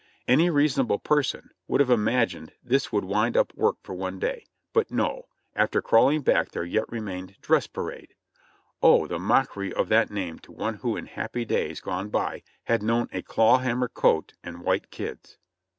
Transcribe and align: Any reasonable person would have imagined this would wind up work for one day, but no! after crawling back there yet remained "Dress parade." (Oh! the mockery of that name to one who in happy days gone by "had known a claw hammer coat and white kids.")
Any 0.27 0.49
reasonable 0.49 0.97
person 0.97 1.51
would 1.67 1.79
have 1.79 1.91
imagined 1.91 2.53
this 2.63 2.91
would 2.91 3.05
wind 3.05 3.37
up 3.37 3.53
work 3.53 3.77
for 3.83 3.93
one 3.93 4.17
day, 4.17 4.47
but 4.73 4.89
no! 4.89 5.27
after 5.55 5.79
crawling 5.79 6.23
back 6.23 6.49
there 6.49 6.63
yet 6.63 6.85
remained 6.89 7.35
"Dress 7.39 7.67
parade." 7.67 8.15
(Oh! 8.81 9.05
the 9.05 9.19
mockery 9.19 9.71
of 9.71 9.89
that 9.89 10.09
name 10.09 10.39
to 10.39 10.51
one 10.51 10.73
who 10.77 10.97
in 10.97 11.05
happy 11.05 11.45
days 11.45 11.81
gone 11.81 12.09
by 12.09 12.41
"had 12.63 12.81
known 12.81 13.09
a 13.13 13.21
claw 13.21 13.59
hammer 13.59 13.89
coat 13.89 14.33
and 14.43 14.63
white 14.63 14.89
kids.") 14.89 15.37